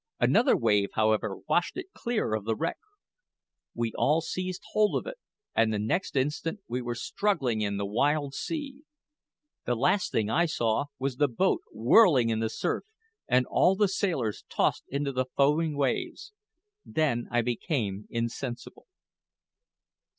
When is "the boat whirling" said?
11.17-12.29